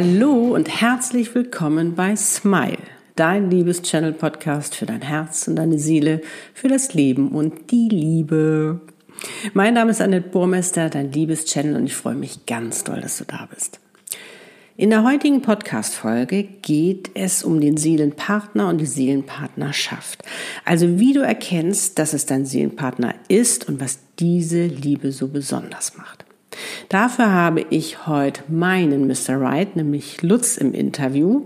[0.00, 2.78] Hallo und herzlich willkommen bei Smile,
[3.16, 6.20] dein Liebes-Channel-Podcast für dein Herz und deine Seele,
[6.54, 8.80] für das Leben und die Liebe.
[9.54, 13.24] Mein Name ist Annette Burmester, dein Liebes-Channel und ich freue mich ganz doll, dass du
[13.24, 13.80] da bist.
[14.76, 20.22] In der heutigen Podcast-Folge geht es um den Seelenpartner und die Seelenpartnerschaft.
[20.64, 25.96] Also wie du erkennst, dass es dein Seelenpartner ist und was diese Liebe so besonders
[25.96, 26.24] macht.
[26.88, 29.40] Dafür habe ich heute meinen Mr.
[29.40, 31.42] Right, nämlich Lutz, im Interview.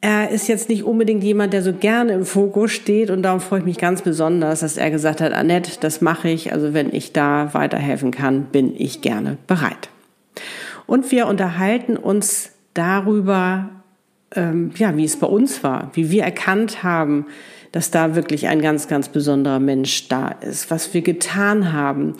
[0.00, 3.60] Er ist jetzt nicht unbedingt jemand, der so gerne im Fokus steht und darum freue
[3.60, 6.52] ich mich ganz besonders, dass er gesagt hat, Annette, das mache ich.
[6.52, 9.88] Also wenn ich da weiterhelfen kann, bin ich gerne bereit.
[10.86, 13.70] Und wir unterhalten uns darüber,
[14.34, 17.26] ähm, ja, wie es bei uns war, wie wir erkannt haben,
[17.72, 22.14] dass da wirklich ein ganz, ganz besonderer Mensch da ist, was wir getan haben,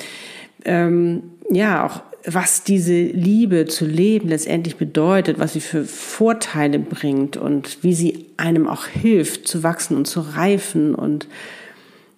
[0.64, 7.36] ähm, ja, auch was diese Liebe zu leben letztendlich bedeutet, was sie für Vorteile bringt
[7.36, 11.28] und wie sie einem auch hilft zu wachsen und zu reifen und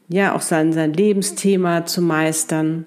[0.08, 2.86] ja, auch sein, sein Lebensthema zu meistern.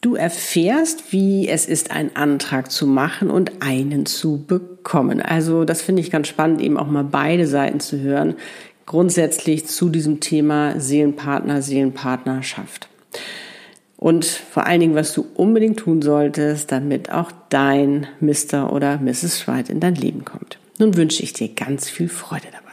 [0.00, 5.20] Du erfährst, wie es ist, einen Antrag zu machen und einen zu bekommen.
[5.20, 8.34] Also das finde ich ganz spannend, eben auch mal beide Seiten zu hören.
[8.86, 12.88] Grundsätzlich zu diesem Thema Seelenpartner, Seelenpartnerschaft.
[14.04, 18.70] Und vor allen Dingen, was du unbedingt tun solltest, damit auch dein Mr.
[18.70, 19.40] oder Mrs.
[19.40, 20.58] Schweit in dein Leben kommt.
[20.78, 22.63] Nun wünsche ich dir ganz viel Freude dabei.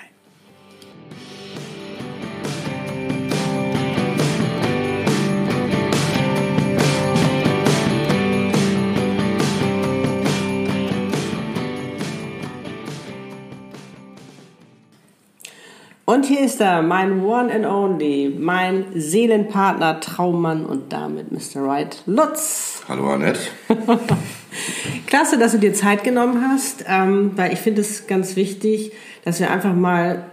[16.21, 21.63] Und hier ist er, mein One and Only, mein Seelenpartner, Traummann und damit Mr.
[21.63, 22.83] Right, Lutz.
[22.87, 23.39] Hallo Annette.
[25.07, 28.91] Klasse, dass du dir Zeit genommen hast, ähm, weil ich finde es ganz wichtig,
[29.25, 30.25] dass wir einfach mal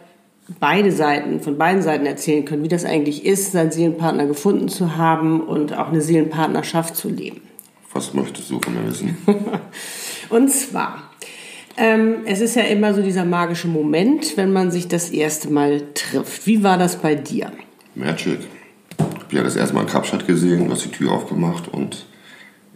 [0.61, 4.99] beide Seiten, von beiden Seiten erzählen können, wie das eigentlich ist, seinen Seelenpartner gefunden zu
[4.99, 7.41] haben und auch eine Seelenpartnerschaft zu leben.
[7.95, 9.17] Was möchtest du von mir wissen?
[10.29, 11.08] und zwar,
[11.79, 15.83] ähm, es ist ja immer so dieser magische Moment, wenn man sich das erste Mal
[15.95, 16.47] trifft.
[16.47, 17.53] Wie war das bei dir?
[17.95, 18.41] Magic.
[18.99, 22.07] Ich habe ja das erste Mal in Kapstadt gesehen, du hast die Tür aufgemacht und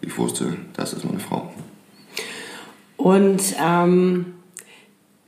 [0.00, 1.52] ich wusste, das ist meine Frau.
[2.96, 4.26] Und ähm,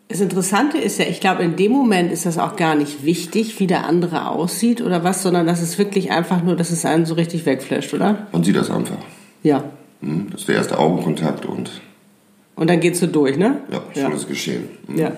[0.08, 3.58] das Interessante ist ja, ich glaube, in dem Moment ist das auch gar nicht wichtig,
[3.58, 7.06] wie der andere aussieht oder was, sondern das ist wirklich einfach nur, dass es einen
[7.06, 8.28] so richtig wegflasht, oder?
[8.30, 8.98] Man sieht das einfach.
[9.42, 9.64] Ja.
[10.00, 11.80] Hm, das ist der erste Augenkontakt und
[12.56, 13.59] und dann geht's so durch, ne?
[13.70, 14.16] Ja, schon ja.
[14.16, 14.69] ist geschehen.
[14.87, 14.98] Mhm.
[14.98, 15.12] Ja.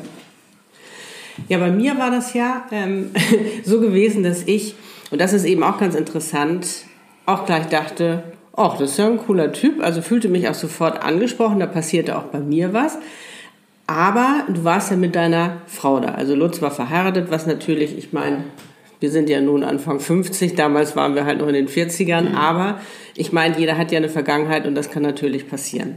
[1.49, 3.11] Ja, bei mir war das ja ähm,
[3.65, 4.75] so gewesen, dass ich,
[5.11, 6.67] und das ist eben auch ganz interessant,
[7.27, 8.23] auch gleich dachte,
[8.57, 12.17] ach, das ist ja ein cooler Typ, also fühlte mich auch sofort angesprochen, da passierte
[12.17, 12.99] auch bei mir was.
[13.87, 16.13] Aber du warst ja mit deiner Frau da.
[16.13, 18.45] Also Lutz war verheiratet, was natürlich, ich meine,
[18.99, 22.35] wir sind ja nun Anfang 50, damals waren wir halt noch in den 40ern, mhm.
[22.35, 22.81] aber
[23.15, 25.97] ich meine, jeder hat ja eine Vergangenheit und das kann natürlich passieren.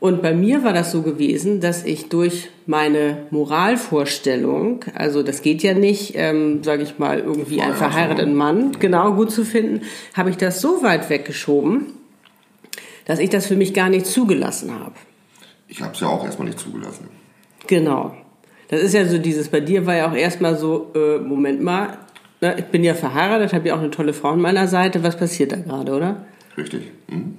[0.00, 5.62] Und bei mir war das so gewesen, dass ich durch meine Moralvorstellung, also das geht
[5.62, 9.82] ja nicht, ähm, sage ich mal, irgendwie einen verheirateten Mann genau gut zu finden,
[10.14, 11.92] habe ich das so weit weggeschoben,
[13.04, 14.94] dass ich das für mich gar nicht zugelassen habe.
[15.68, 17.08] Ich habe es ja auch erstmal nicht zugelassen.
[17.66, 18.14] Genau.
[18.68, 21.98] Das ist ja so dieses, bei dir war ja auch erstmal so, äh, Moment mal,
[22.40, 25.18] ne, ich bin ja verheiratet, habe ja auch eine tolle Frau an meiner Seite, was
[25.18, 26.24] passiert da gerade, oder?
[26.60, 26.90] Richtig.
[27.08, 27.36] Mhm.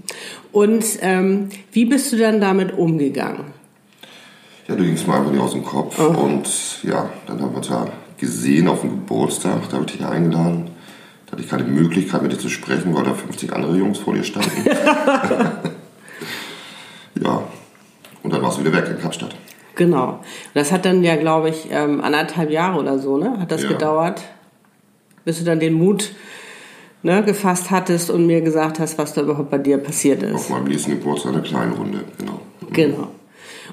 [0.51, 3.45] Und ähm, wie bist du dann damit umgegangen?
[4.67, 5.99] Ja, du gingst mir einfach nicht aus dem Kopf.
[5.99, 6.23] Oh.
[6.23, 6.47] Und
[6.83, 7.87] ja, dann haben wir uns ja
[8.17, 10.69] gesehen auf dem Geburtstag, da habe ich dich eingeladen.
[11.25, 14.13] Da hatte ich keine Möglichkeit mit dir zu sprechen, weil da 50 andere Jungs vor
[14.13, 14.51] dir standen.
[17.21, 17.43] ja,
[18.23, 19.35] und dann warst du wieder weg in Kapstadt.
[19.75, 20.19] Genau.
[20.53, 23.39] Das hat dann ja, glaube ich, ähm, anderthalb Jahre oder so, ne?
[23.39, 23.69] Hat das ja.
[23.69, 24.21] gedauert,
[25.25, 26.11] bis du dann den Mut
[27.03, 30.35] ne, gefasst hattest und mir gesagt hast, was da überhaupt bei dir passiert ist.
[30.35, 32.39] Auf meinem nächsten Geburtstag eine kleine Runde, genau.
[32.71, 33.07] Genau.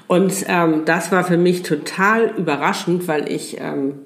[0.07, 3.99] Und ähm, das war für mich total überraschend, weil ich ähm,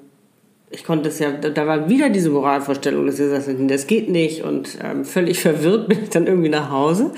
[0.74, 4.42] ich konnte es ja, da war wieder diese Moralvorstellung, dass ich sagte, das geht nicht
[4.42, 7.12] und ähm, völlig verwirrt bin ich dann irgendwie nach Hause.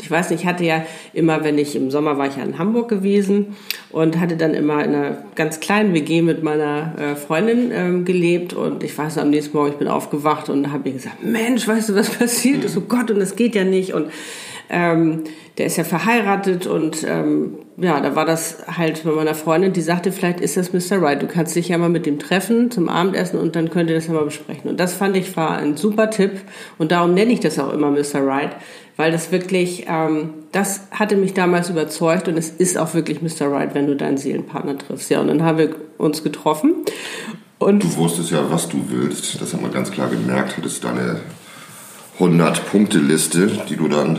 [0.00, 2.58] Ich weiß nicht, ich hatte ja immer, wenn ich im Sommer war ich ja in
[2.58, 3.56] Hamburg gewesen
[3.90, 8.52] und hatte dann immer in einer ganz kleinen WG mit meiner äh, Freundin ähm, gelebt
[8.52, 11.88] und ich weiß am nächsten Morgen, ich bin aufgewacht und habe ihr gesagt, Mensch, weißt
[11.88, 12.76] du, was passiert ist?
[12.76, 14.10] Oh Gott, und das geht ja nicht und
[14.70, 15.24] ähm,
[15.58, 19.80] der ist ja verheiratet und ähm, ja, da war das halt bei meiner Freundin, die
[19.80, 21.02] sagte, vielleicht ist das Mr.
[21.02, 21.20] Right.
[21.20, 24.06] Du kannst dich ja mal mit dem treffen zum Abendessen und dann könnt ihr das
[24.06, 24.70] ja mal besprechen.
[24.70, 26.40] Und das fand ich war ein super Tipp
[26.78, 28.24] und darum nenne ich das auch immer Mr.
[28.26, 28.56] Right,
[28.96, 33.50] weil das wirklich, ähm, das hatte mich damals überzeugt und es ist auch wirklich Mr.
[33.50, 35.10] Right, wenn du deinen Seelenpartner triffst.
[35.10, 36.74] Ja, und dann haben wir uns getroffen.
[37.58, 39.40] Und du wusstest ja, was du willst.
[39.40, 40.56] Das haben wir ganz klar gemerkt.
[40.56, 41.20] Hattest deine
[42.18, 44.18] 100-Punkte-Liste, die du dann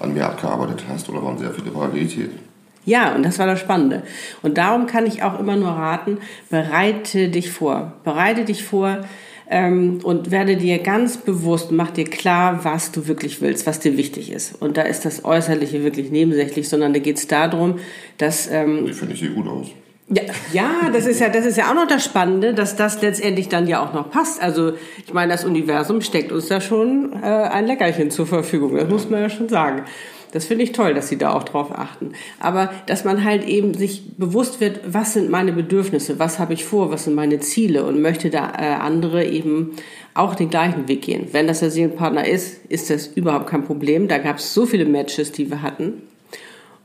[0.00, 2.38] an mir abgearbeitet hast, oder waren sehr viele Parallelitäten?
[2.84, 4.02] Ja, und das war das Spannende.
[4.42, 6.18] Und darum kann ich auch immer nur raten,
[6.48, 7.92] bereite dich vor.
[8.02, 9.04] Bereite dich vor
[9.50, 13.98] ähm, und werde dir ganz bewusst, mach dir klar, was du wirklich willst, was dir
[13.98, 14.60] wichtig ist.
[14.62, 17.78] Und da ist das Äußerliche wirklich nebensächlich, sondern da geht es darum,
[18.16, 18.50] dass...
[18.50, 19.66] Ähm, ich finde, ich sehe gut aus.
[20.10, 20.22] Ja,
[20.52, 23.66] ja, das ist ja, das ist ja auch noch das Spannende, dass das letztendlich dann
[23.66, 24.42] ja auch noch passt.
[24.42, 24.72] Also
[25.04, 28.74] ich meine, das Universum steckt uns da schon äh, ein Leckerchen zur Verfügung.
[28.74, 29.84] Das muss man ja schon sagen.
[30.32, 32.12] Das finde ich toll, dass sie da auch drauf achten.
[32.38, 36.64] Aber dass man halt eben sich bewusst wird, was sind meine Bedürfnisse, was habe ich
[36.64, 39.72] vor, was sind meine Ziele und möchte da äh, andere eben
[40.14, 41.28] auch den gleichen Weg gehen.
[41.32, 44.08] Wenn das der Seelenpartner ist, ist das überhaupt kein Problem.
[44.08, 46.02] Da gab es so viele Matches, die wir hatten.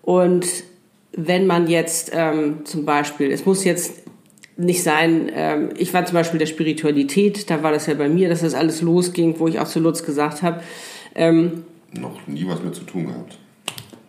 [0.02, 0.46] Und
[1.16, 4.04] wenn man jetzt ähm, zum Beispiel, es muss jetzt
[4.58, 8.30] nicht sein, ähm, ich war zum Beispiel der Spiritualität, da war das ja bei mir,
[8.30, 10.62] dass das alles losging, wo ich auch zu Lutz gesagt habe,
[11.16, 13.38] ähm, noch nie was mit zu tun gehabt.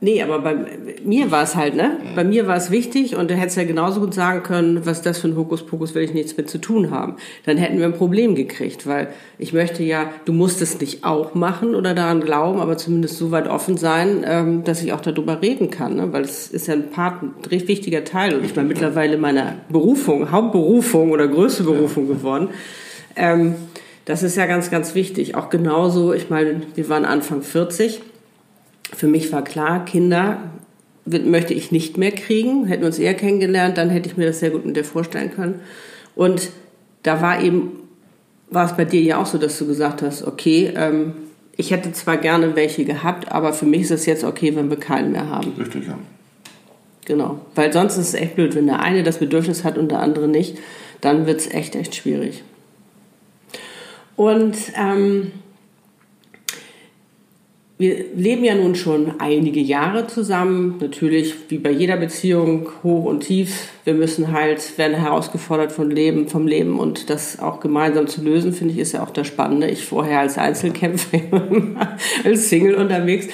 [0.05, 0.55] Nee, aber bei
[1.03, 1.97] mir war es halt, ne?
[2.15, 5.17] Bei mir war es wichtig und du hättest ja genauso gut sagen können, was das
[5.17, 7.17] für ein Hokuspokus will ich nichts mit zu tun haben.
[7.47, 9.09] Dann hätten wir ein Problem gekriegt, weil
[9.39, 13.31] ich möchte ja, du musst es nicht auch machen oder daran glauben, aber zumindest so
[13.31, 16.12] weit offen sein, ähm, dass ich auch darüber reden kann, ne?
[16.12, 19.55] Weil es ist ja ein Part, ein recht wichtiger Teil und ich bin mittlerweile meiner
[19.71, 22.49] Berufung, Hauptberufung oder größte Berufung geworden.
[23.17, 23.55] Ähm,
[24.05, 25.35] das ist ja ganz, ganz wichtig.
[25.35, 28.03] Auch genauso, ich meine, wir waren Anfang 40.
[28.94, 30.38] Für mich war klar, Kinder
[31.05, 32.67] möchte ich nicht mehr kriegen.
[32.67, 35.31] Hätten wir uns eher kennengelernt, dann hätte ich mir das sehr gut mit dir vorstellen
[35.31, 35.61] können.
[36.14, 36.50] Und
[37.02, 37.73] da war eben,
[38.50, 41.12] war es bei dir ja auch so, dass du gesagt hast, okay, ähm,
[41.56, 44.79] ich hätte zwar gerne welche gehabt, aber für mich ist es jetzt okay, wenn wir
[44.79, 45.52] keinen mehr haben.
[45.58, 45.99] Richtig, ja.
[47.05, 50.00] Genau, weil sonst ist es echt blöd, wenn der eine das Bedürfnis hat und der
[50.00, 50.58] andere nicht,
[51.02, 52.43] dann wird es echt, echt schwierig.
[54.17, 55.32] Und ähm,
[57.85, 60.77] wir leben ja nun schon einige Jahre zusammen.
[60.81, 63.69] Natürlich, wie bei jeder Beziehung, hoch und tief.
[63.85, 68.55] Wir müssen halt, werden herausgefordert von Leben, vom Leben und das auch gemeinsam zu lösen,
[68.55, 69.69] finde ich, ist ja auch das Spannende.
[69.69, 71.21] Ich vorher als Einzelkämpfer,
[72.25, 73.29] als Single unterwegs,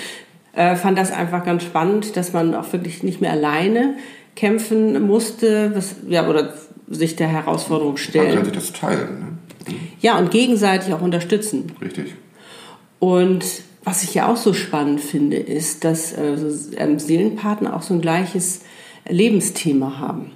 [0.53, 3.95] äh, fand das einfach ganz spannend, dass man auch wirklich nicht mehr alleine
[4.35, 6.55] kämpfen musste, was, ja, oder
[6.89, 8.27] sich der Herausforderung stellen.
[8.27, 9.19] Man kann sich das teilen.
[9.21, 9.77] Ne?
[10.01, 11.71] Ja, und gegenseitig auch unterstützen.
[11.81, 12.15] Richtig.
[12.99, 13.45] Und
[13.85, 16.37] was ich ja auch so spannend finde, ist, dass äh,
[16.99, 18.61] Seelenpartner auch so ein gleiches
[19.09, 20.33] Lebensthema haben.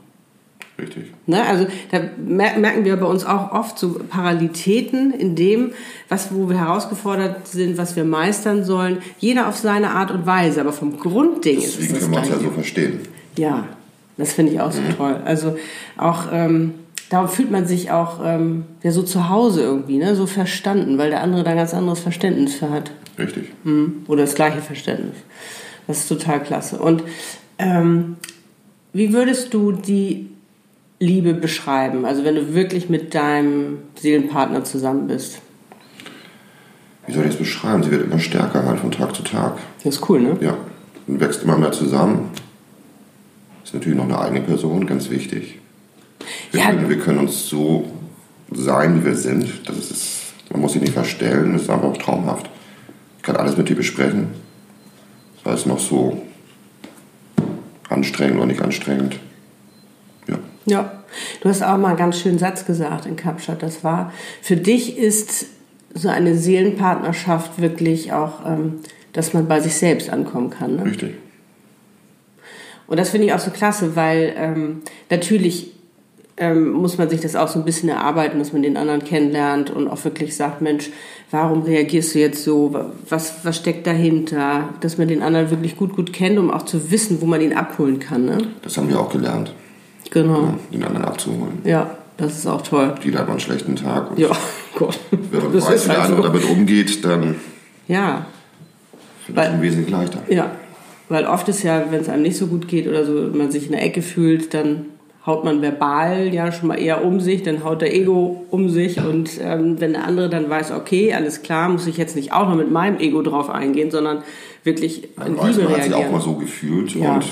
[0.81, 1.05] Richtig.
[1.27, 1.45] Ne?
[1.47, 5.73] Also da merken wir bei uns auch oft so Parallelitäten in dem,
[6.09, 8.99] was, wo wir herausgefordert sind, was wir meistern sollen.
[9.19, 12.19] Jeder auf seine Art und Weise, aber vom Grundding Deswegen ist es das können wir
[12.19, 13.01] uns ja so verstehen.
[13.37, 13.69] Ja,
[14.17, 14.97] das finde ich auch so mhm.
[14.97, 15.21] toll.
[15.25, 15.57] Also
[15.97, 16.75] auch ähm,
[17.11, 20.15] darum fühlt man sich auch ähm, ja, so zu Hause irgendwie, ne?
[20.17, 22.91] so verstanden, weil der andere da ein ganz anderes Verständnis für hat.
[23.19, 23.51] Richtig.
[23.65, 24.05] Mhm.
[24.09, 25.17] Oder das gleiche Verständnis.
[25.87, 26.79] Das ist total klasse.
[26.79, 27.05] Und
[27.59, 28.17] ähm,
[28.93, 30.31] wie würdest du die
[30.99, 32.05] Liebe beschreiben?
[32.05, 35.41] Also wenn du wirklich mit deinem Seelenpartner zusammen bist.
[37.07, 37.83] Wie soll ich das beschreiben?
[37.83, 39.59] Sie wird immer stärker halt von Tag zu Tag.
[39.83, 40.37] Das ist cool, ne?
[40.41, 40.57] Ja.
[41.07, 42.31] Und wächst immer mehr zusammen.
[43.63, 45.59] Ist natürlich noch eine eigene Person, ganz wichtig.
[46.55, 46.71] Wir, ja.
[46.71, 47.85] können, wir können uns so
[48.53, 49.69] sein, wie wir sind.
[49.69, 52.49] Das ist, man muss sich nicht verstellen, das ist einfach auch traumhaft.
[53.17, 54.29] Ich kann alles mit dir besprechen.
[55.45, 56.23] Sei es noch so
[57.89, 59.19] anstrengend oder nicht anstrengend.
[60.29, 60.39] Ja.
[60.67, 61.03] Ja,
[61.41, 63.61] du hast auch mal einen ganz schönen Satz gesagt in Kapstadt.
[63.61, 65.47] Das war, für dich ist
[65.93, 68.77] so eine Seelenpartnerschaft wirklich auch, ähm,
[69.13, 70.77] dass man bei sich selbst ankommen kann.
[70.77, 70.85] Ne?
[70.85, 71.15] Richtig.
[72.87, 75.75] Und das finde ich auch so klasse, weil ähm, natürlich
[76.37, 79.71] ähm, muss man sich das auch so ein bisschen erarbeiten, dass man den anderen kennenlernt
[79.71, 80.91] und auch wirklich sagt, Mensch,
[81.31, 82.75] warum reagierst du jetzt so?
[83.09, 84.71] Was, was steckt dahinter?
[84.81, 87.53] Dass man den anderen wirklich gut, gut kennt, um auch zu wissen, wo man ihn
[87.53, 88.25] abholen kann.
[88.25, 88.39] Ne?
[88.63, 89.55] Das haben wir auch gelernt.
[90.11, 90.43] Genau.
[90.43, 91.59] Ja, den anderen abzuholen.
[91.65, 92.95] Ja, das ist auch toll.
[93.03, 94.17] Jeder hat mal einen schlechten Tag.
[94.17, 94.31] ja,
[94.75, 94.99] Gott.
[95.11, 96.29] Wenn man das weiß, wie der halt andere so.
[96.29, 97.37] damit umgeht, dann
[97.87, 98.27] ja.
[99.27, 100.21] vielleicht ein wesentlich leichter.
[100.29, 100.51] Ja,
[101.09, 103.67] weil oft ist ja, wenn es einem nicht so gut geht oder so, man sich
[103.67, 104.87] in der Ecke fühlt, dann
[105.27, 108.99] haut man verbal ja schon mal eher um sich, dann haut der Ego um sich
[108.99, 112.49] und ähm, wenn der andere dann weiß, okay, alles klar, muss ich jetzt nicht auch
[112.49, 114.23] noch mit meinem Ego drauf eingehen, sondern
[114.65, 115.77] wirklich ja, in weiß, Liebe man reagieren.
[115.77, 117.15] hat sich auch mal so gefühlt ja.
[117.15, 117.25] und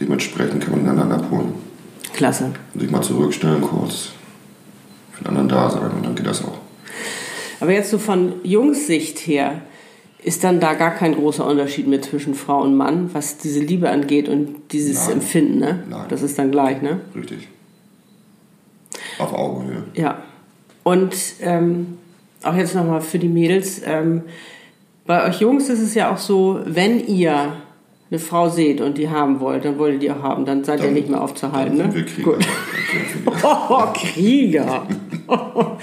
[0.00, 1.54] dementsprechend kann man den anderen abholen.
[2.12, 2.52] Klasse.
[2.74, 4.10] Und sich mal zurückstellen kurz,
[5.12, 6.58] für den anderen da sein und dann geht das auch.
[7.60, 9.62] Aber jetzt so von Jungssicht her,
[10.26, 13.88] Ist dann da gar kein großer Unterschied mehr zwischen Frau und Mann, was diese Liebe
[13.90, 15.12] angeht und dieses Nein.
[15.18, 15.84] Empfinden, ne?
[15.88, 16.06] Nein.
[16.08, 17.00] Das ist dann gleich, ne?
[17.14, 17.46] Richtig.
[19.20, 19.84] Auf Augenhöhe.
[19.94, 20.22] Ja.
[20.82, 21.98] Und ähm,
[22.42, 23.80] auch jetzt nochmal für die Mädels.
[23.84, 24.22] Ähm,
[25.06, 27.52] bei euch Jungs ist es ja auch so, wenn ihr
[28.10, 30.44] eine Frau seht und die haben wollt, dann wollt ihr die auch haben.
[30.44, 31.78] Dann seid ihr nicht mehr aufzuhalten.
[31.78, 31.92] Dann Ne?
[31.92, 32.32] sind wir Krieger.
[32.32, 32.46] Gut.
[33.24, 33.34] Dann.
[33.68, 34.82] Oh, Krieger.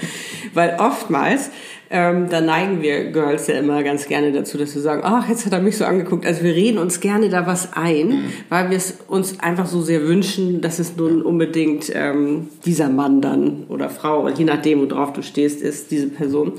[0.54, 1.50] Weil oftmals,
[1.90, 5.44] ähm, da neigen wir Girls ja immer ganz gerne dazu, dass wir sagen, ach, jetzt
[5.46, 6.26] hat er mich so angeguckt.
[6.26, 10.02] Also wir reden uns gerne da was ein, weil wir es uns einfach so sehr
[10.02, 15.22] wünschen, dass es nun unbedingt ähm, dieser Mann dann oder Frau, je nachdem, worauf du
[15.22, 16.52] stehst, ist diese Person.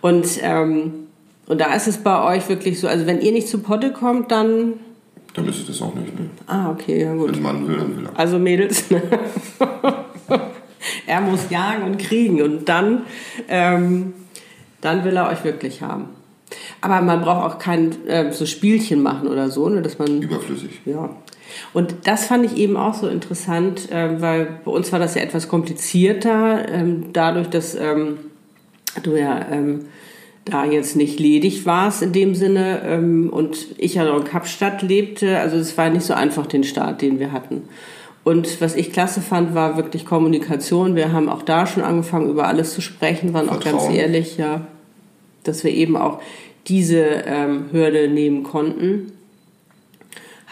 [0.00, 0.92] Und, ähm,
[1.46, 4.30] und da ist es bei euch wirklich so, also wenn ihr nicht zu Potte kommt,
[4.30, 4.74] dann...
[5.34, 6.18] Dann ist es das auch nicht.
[6.18, 6.28] Ne?
[6.46, 7.34] Ah, okay, ja gut.
[7.34, 8.18] Wenn Mann will, dann will er.
[8.18, 9.02] Also Mädels, ne?
[11.06, 13.02] er muss jagen und kriegen und dann,
[13.48, 14.12] ähm,
[14.82, 16.10] dann will er euch wirklich haben.
[16.82, 20.82] Aber man braucht auch kein äh, so Spielchen machen oder so, ne, dass man Überflüssig.
[20.84, 21.08] ja.
[21.72, 25.22] Und das fand ich eben auch so interessant, äh, weil bei uns war das ja
[25.22, 28.18] etwas komplizierter, ähm, dadurch, dass ähm,
[29.02, 29.86] du ja ähm,
[30.44, 34.82] da jetzt nicht ledig warst in dem Sinne ähm, und ich ja noch in Kapstadt
[34.82, 35.38] lebte.
[35.38, 37.62] Also es war nicht so einfach den Start, den wir hatten.
[38.24, 40.94] Und was ich klasse fand, war wirklich Kommunikation.
[40.94, 43.94] Wir haben auch da schon angefangen, über alles zu sprechen, waren auch ganz Vertrauen.
[43.94, 44.66] ehrlich, ja,
[45.44, 46.20] dass wir eben auch
[46.68, 49.12] diese ähm, Hürde nehmen konnten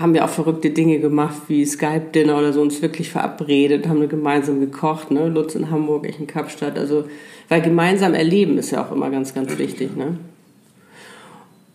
[0.01, 4.09] haben wir auch verrückte Dinge gemacht, wie Skype-Dinner oder so, uns wirklich verabredet, haben wir
[4.09, 5.29] gemeinsam gekocht, ne?
[5.29, 6.79] Lutz in Hamburg, ich in Kapstadt.
[6.79, 7.05] Also,
[7.51, 10.17] weil gemeinsam erleben ist ja auch immer ganz, ganz wichtig, ne?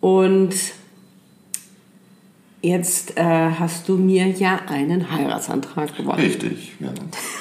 [0.00, 0.54] Und
[2.62, 6.18] jetzt äh, hast du mir ja einen Heiratsantrag gemacht.
[6.18, 6.92] Richtig, ja.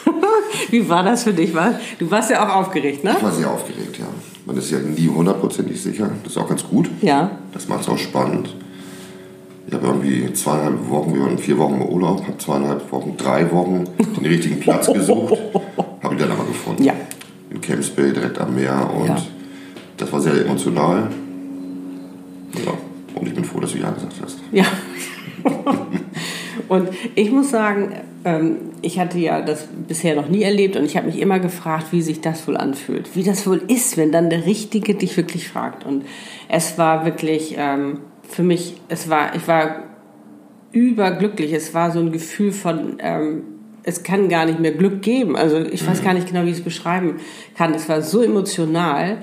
[0.70, 1.51] Wie war das für dich?
[1.98, 3.15] Du warst ja auch aufgeregt, ne?
[3.17, 4.05] Ich war sehr aufgeregt, ja.
[4.45, 6.09] Man ist ja nie hundertprozentig sicher.
[6.23, 6.89] Das ist auch ganz gut.
[7.01, 7.31] Ja.
[7.53, 8.53] Das macht es auch spannend.
[9.67, 13.51] Ich habe irgendwie zweieinhalb Wochen, wir waren vier Wochen im Urlaub, habe zweieinhalb Wochen, drei
[13.51, 13.85] Wochen
[14.15, 15.33] den richtigen Platz gesucht.
[16.03, 16.83] Habe ihn dann aber gefunden.
[16.83, 16.93] Ja.
[17.49, 18.87] In Camps Bay, direkt am Meer.
[18.95, 19.17] Und Ja.
[19.97, 21.09] das war sehr emotional.
[22.63, 22.73] Ja.
[23.15, 24.37] Und ich bin froh, dass du Ja gesagt hast.
[24.51, 24.65] Ja.
[26.67, 27.93] und ich muss sagen,
[28.25, 31.88] ähm, ich hatte ja das bisher noch nie erlebt und ich habe mich immer gefragt,
[31.91, 33.15] wie sich das wohl anfühlt.
[33.15, 35.86] Wie das wohl ist, wenn dann der Richtige dich wirklich fragt.
[35.86, 36.05] Und
[36.50, 39.84] es war wirklich ähm, für mich, es war, ich war
[40.72, 41.53] überglücklich.
[41.53, 43.43] Es war so ein Gefühl von, ähm,
[43.84, 45.36] es kann gar nicht mehr Glück geben.
[45.38, 47.17] Also ich weiß gar nicht genau, wie ich es beschreiben
[47.55, 47.74] kann.
[47.74, 49.19] Es war so emotional.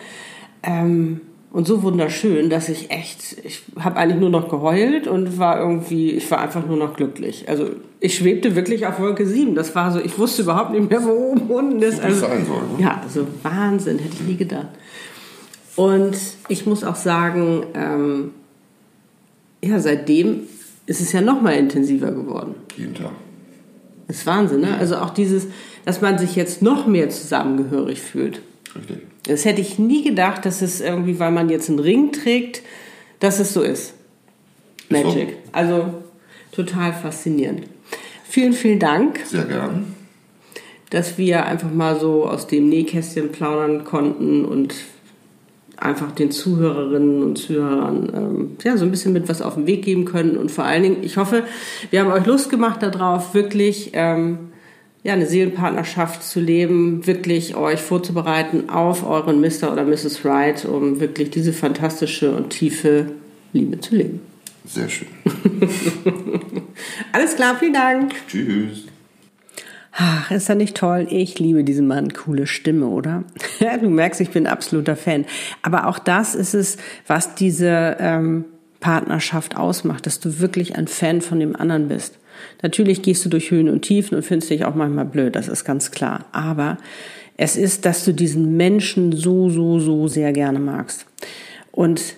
[0.63, 1.21] Ähm,
[1.53, 6.13] und so wunderschön, dass ich echt, ich habe eigentlich nur noch geheult und war irgendwie,
[6.13, 7.45] ich war einfach nur noch glücklich.
[7.47, 9.55] Also ich schwebte wirklich auf Wolke 7.
[9.55, 12.03] Das war so, ich wusste überhaupt nicht mehr, wo oben unten ist.
[12.03, 12.63] Es sein soll.
[12.79, 12.83] Ne?
[12.83, 14.69] Ja, also Wahnsinn, hätte ich nie gedacht.
[15.77, 16.17] Und
[16.49, 18.31] ich muss auch sagen, ähm,
[19.63, 20.45] ja, seitdem
[20.87, 22.55] ist es ja noch mal intensiver geworden.
[22.79, 23.13] Jeden Tag.
[24.09, 24.77] Das ist Wahnsinn, ne?
[24.79, 25.49] Also auch dieses,
[25.85, 28.41] dass man sich jetzt noch mehr zusammengehörig fühlt.
[28.75, 29.12] Richtig.
[29.25, 32.63] Das hätte ich nie gedacht, dass es irgendwie, weil man jetzt einen Ring trägt,
[33.21, 33.81] dass es so ist.
[33.81, 33.95] Ist
[34.89, 35.09] so.
[35.09, 35.37] Magic.
[35.53, 35.95] Also
[36.51, 37.67] total faszinierend.
[38.25, 39.95] Vielen, vielen Dank, Sehr gern.
[40.91, 44.75] dass wir einfach mal so aus dem Nähkästchen plaudern konnten und
[45.77, 49.85] einfach den Zuhörerinnen und Zuhörern ähm, ja, so ein bisschen mit was auf den Weg
[49.85, 50.37] geben können.
[50.37, 51.45] Und vor allen Dingen, ich hoffe,
[51.91, 54.52] wir haben euch Lust gemacht darauf, wirklich ähm,
[55.05, 59.73] ja, eine Seelenpartnerschaft zu leben, wirklich euch vorzubereiten auf euren Mr.
[59.73, 60.25] oder Mrs.
[60.25, 63.07] Right, um wirklich diese fantastische und tiefe
[63.53, 64.21] Liebe zu leben.
[64.65, 65.09] Sehr schön.
[67.13, 68.13] Alles klar, vielen Dank.
[68.29, 68.87] Tschüss.
[69.95, 71.07] Ach, ist er nicht toll?
[71.11, 72.13] Ich liebe diesen Mann.
[72.13, 73.25] Coole Stimme, oder?
[73.81, 75.27] du merkst, ich bin absoluter Fan.
[75.63, 78.47] Aber auch das ist es, was diese ähm,
[78.81, 82.19] Partnerschaft ausmacht, dass du wirklich ein Fan von dem anderen bist.
[82.63, 85.65] Natürlich gehst du durch Höhen und Tiefen und findest dich auch manchmal blöd, das ist
[85.65, 86.27] ganz klar.
[86.33, 86.79] Aber
[87.37, 91.07] es ist, dass du diesen Menschen so, so, so sehr gerne magst.
[91.71, 92.15] Und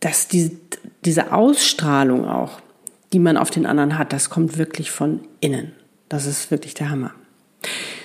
[0.00, 0.58] dass die,
[1.04, 2.60] diese Ausstrahlung auch,
[3.12, 5.72] die man auf den anderen hat, das kommt wirklich von innen.
[6.08, 7.12] Das ist wirklich der Hammer.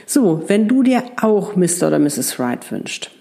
[0.05, 1.88] So, wenn du dir auch Mr.
[1.88, 2.39] oder Mrs.
[2.39, 3.12] Right wünscht,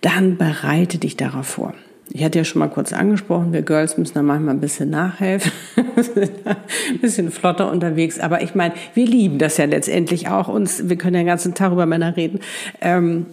[0.00, 1.74] dann bereite dich darauf vor.
[2.12, 5.50] Ich hatte ja schon mal kurz angesprochen, wir Girls müssen da manchmal ein bisschen nachhelfen,
[5.76, 8.20] ein bisschen flotter unterwegs.
[8.20, 10.88] Aber ich meine, wir lieben das ja letztendlich auch uns.
[10.88, 12.40] Wir können ja den ganzen Tag über Männer reden,
[12.80, 13.26] ähm,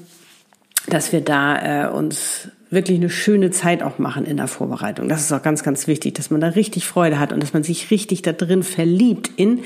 [0.87, 5.07] dass wir da äh, uns wirklich eine schöne Zeit auch machen in der Vorbereitung.
[5.07, 7.63] Das ist auch ganz, ganz wichtig, dass man da richtig Freude hat und dass man
[7.63, 9.59] sich richtig da drin verliebt in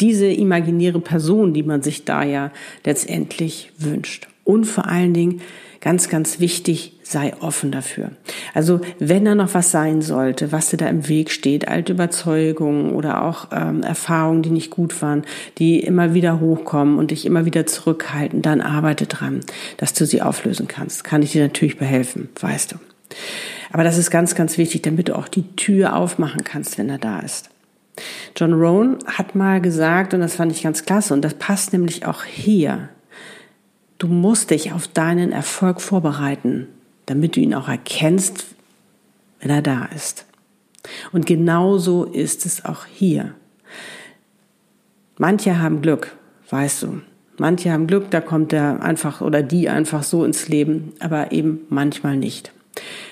[0.00, 2.50] diese imaginäre Person, die man sich da ja
[2.84, 4.28] letztendlich wünscht.
[4.44, 5.40] Und vor allen Dingen,
[5.80, 8.10] ganz, ganz wichtig, sei offen dafür.
[8.52, 12.90] Also wenn da noch was sein sollte, was dir da im Weg steht, alte Überzeugungen
[12.92, 15.22] oder auch ähm, Erfahrungen, die nicht gut waren,
[15.58, 19.40] die immer wieder hochkommen und dich immer wieder zurückhalten, dann arbeite dran,
[19.76, 21.04] dass du sie auflösen kannst.
[21.04, 22.76] Kann ich dir natürlich behelfen, weißt du.
[23.72, 26.98] Aber das ist ganz, ganz wichtig, damit du auch die Tür aufmachen kannst, wenn er
[26.98, 27.50] da ist.
[28.34, 32.04] John Rohn hat mal gesagt, und das fand ich ganz klasse, und das passt nämlich
[32.04, 32.88] auch hier,
[33.98, 36.66] du musst dich auf deinen Erfolg vorbereiten,
[37.06, 38.46] damit du ihn auch erkennst,
[39.40, 40.26] wenn er da ist.
[41.12, 43.34] Und genauso ist es auch hier.
[45.18, 46.16] Manche haben Glück,
[46.50, 47.00] weißt du.
[47.38, 51.60] Manche haben Glück, da kommt er einfach oder die einfach so ins Leben, aber eben
[51.68, 52.52] manchmal nicht.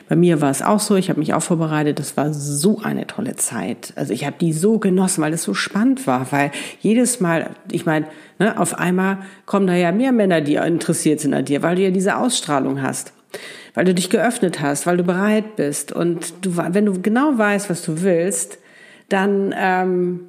[0.09, 3.07] Bei mir war es auch so, ich habe mich auch vorbereitet, das war so eine
[3.07, 3.95] tolle Zeit.
[3.97, 7.87] Also ich habe die so genossen, weil es so spannend war, weil jedes Mal, ich
[7.87, 8.07] meine,
[8.39, 11.83] ne, auf einmal kommen da ja mehr Männer, die interessiert sind an dir, weil du
[11.83, 13.14] ja diese Ausstrahlung hast,
[13.75, 17.71] weil du dich geöffnet hast, weil du bereit bist und du, wenn du genau weißt,
[17.71, 18.59] was du willst,
[19.09, 20.21] dann ähm,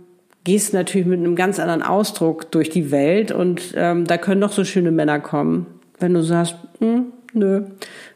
[0.44, 4.42] gehst du natürlich mit einem ganz anderen Ausdruck durch die Welt und ähm, da können
[4.42, 5.66] doch so schöne Männer kommen,
[6.00, 7.64] wenn du sagst, hm, nö,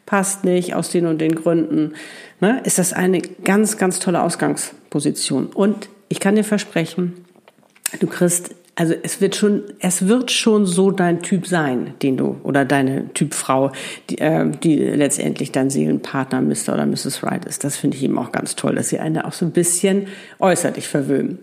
[0.06, 1.94] passt nicht aus den und den Gründen,
[2.40, 5.48] ne, ist das eine ganz, ganz tolle Ausgangsposition.
[5.48, 7.26] Und ich kann dir versprechen,
[8.00, 12.38] du kriegst, also es wird schon, es wird schon so dein Typ sein, den du,
[12.44, 13.74] oder deine Typfrau,
[14.10, 16.76] die, äh, die letztendlich dein Seelenpartner Mr.
[16.76, 17.22] oder Mrs.
[17.22, 17.66] Wright ist.
[17.66, 20.08] Das finde ich eben auch ganz toll, dass sie eine auch so ein bisschen
[20.40, 21.40] äußerlich verwöhnen.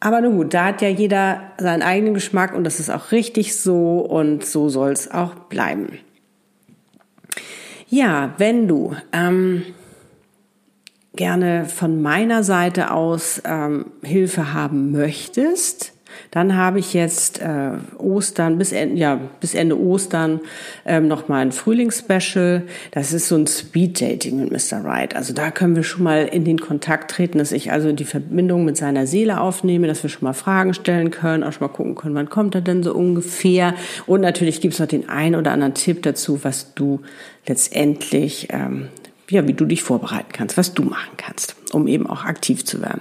[0.00, 3.56] Aber nun gut, da hat ja jeder seinen eigenen Geschmack und das ist auch richtig
[3.56, 6.00] so und so soll es auch bleiben.
[7.88, 9.62] Ja, wenn du ähm,
[11.14, 15.91] gerne von meiner Seite aus ähm, Hilfe haben möchtest,
[16.30, 20.40] dann habe ich jetzt äh, Ostern bis Ende, ja, bis Ende Ostern
[20.84, 22.62] ähm, noch mal ein Frühlingsspecial.
[22.90, 24.84] Das ist so ein Speed Dating mit Mr.
[24.84, 25.14] Wright.
[25.14, 28.64] Also da können wir schon mal in den Kontakt treten, dass ich also die Verbindung
[28.64, 31.94] mit seiner Seele aufnehme, dass wir schon mal Fragen stellen können, auch schon mal gucken
[31.94, 33.74] können, wann kommt er denn so ungefähr.
[34.06, 37.00] Und natürlich gibt es noch den einen oder anderen Tipp dazu, was du
[37.46, 38.88] letztendlich, ähm,
[39.28, 42.80] ja, wie du dich vorbereiten kannst, was du machen kannst, um eben auch aktiv zu
[42.82, 43.00] werden.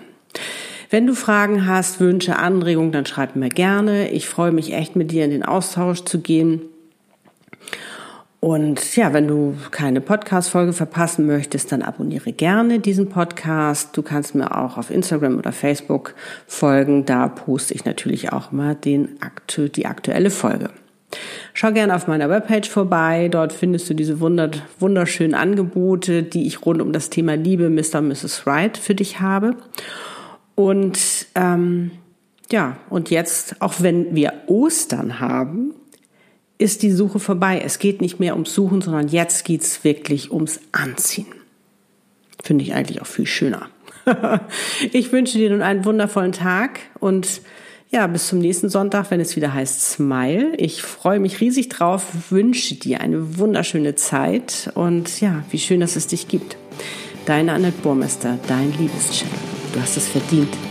[0.92, 4.10] Wenn du Fragen hast, Wünsche, Anregungen, dann schreib mir gerne.
[4.10, 6.64] Ich freue mich echt mit dir in den Austausch zu gehen.
[8.42, 13.96] Und ja, wenn du keine Podcast-Folge verpassen möchtest, dann abonniere gerne diesen Podcast.
[13.96, 16.14] Du kannst mir auch auf Instagram oder Facebook
[16.46, 17.06] folgen.
[17.06, 19.18] Da poste ich natürlich auch mal den,
[19.58, 20.72] die aktuelle Folge.
[21.54, 23.30] Schau gerne auf meiner Webpage vorbei.
[23.32, 28.00] Dort findest du diese wunderschönen Angebote, die ich rund um das Thema Liebe Mr.
[28.00, 28.46] und Mrs.
[28.46, 29.56] Wright für dich habe.
[30.56, 31.00] Und
[31.36, 31.92] ähm,
[32.52, 35.74] ja, und jetzt, auch wenn wir Ostern haben,
[36.58, 37.62] ist die Suche vorbei.
[37.64, 41.28] Es geht nicht mehr ums Suchen, sondern jetzt geht's wirklich ums Anziehen.
[42.44, 43.70] Finde ich eigentlich auch viel schöner.
[44.92, 47.42] ich wünsche dir nun einen wundervollen Tag und
[47.92, 50.56] ja, bis zum nächsten Sonntag, wenn es wieder heißt Smile.
[50.56, 55.98] Ich freue mich riesig drauf, wünsche dir eine wunderschöne Zeit und ja, wie schön, dass
[55.98, 56.56] es dich gibt.
[57.26, 59.51] Deine Annette Burmester, dein Liebeschannel.
[59.74, 60.71] Du hast es verdient.